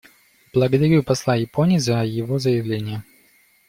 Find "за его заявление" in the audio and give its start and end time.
1.77-3.03